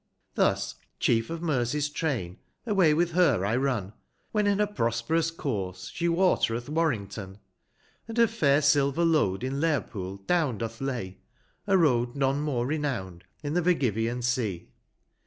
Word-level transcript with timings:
co 0.35 0.41
Thus 0.41 0.73
chief 0.99 1.29
of 1.29 1.41
Hfi 1.41 1.61
rsey's 1.61 1.87
train, 1.87 2.39
away 2.65 2.91
with 2.91 3.11
her 3.11 3.45
I 3.45 3.55
run. 3.55 3.93
When 4.31 4.47
in 4.47 4.57
her 4.57 4.65
i)ru.sperou3 4.65 5.37
course 5.37 5.91
she 5.93 6.07
wat'reth 6.07 6.67
IVarrivfjfoti, 6.71 7.37
And 8.07 8.17
her 8.17 8.25
fair 8.25 8.63
silver 8.63 9.05
load 9.05 9.43
in 9.43 9.59
Lcrji'ic/e 9.61 10.23
down 10.25 10.57
doth 10.57 10.81
lay, 10.81 11.19
A 11.67 11.73
lioad 11.75 12.15
none 12.15 12.41
more 12.41 12.65
renown'd 12.65 13.25
in 13.43 13.53
the 13.53 13.61
Feryivian 13.61 14.23
Sea. 14.23 14.71